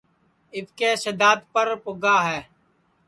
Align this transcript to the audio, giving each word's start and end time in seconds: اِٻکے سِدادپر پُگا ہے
اِٻکے 0.55 0.89
سِدادپر 1.03 1.67
پُگا 1.83 2.17
ہے 2.27 2.39